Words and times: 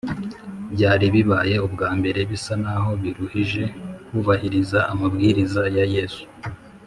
byari 0.73 1.05
bibaye 1.13 1.55
ubwa 1.65 1.89
mbere 1.99 2.19
bisa 2.29 2.53
n’aho 2.63 2.91
biruhije 3.01 3.63
kubahiriza 4.07 4.79
amabwiriza 4.91 5.61
ya 5.77 5.85
yesu 5.95 6.23